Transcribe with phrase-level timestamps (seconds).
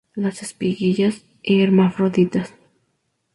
[0.15, 2.55] Las espiguillas hermafroditas.